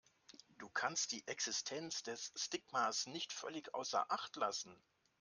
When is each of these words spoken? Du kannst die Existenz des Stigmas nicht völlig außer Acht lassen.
Du 0.57 0.67
kannst 0.67 1.11
die 1.11 1.27
Existenz 1.27 2.01
des 2.01 2.33
Stigmas 2.35 3.05
nicht 3.05 3.31
völlig 3.31 3.75
außer 3.75 4.11
Acht 4.11 4.35
lassen. 4.35 4.75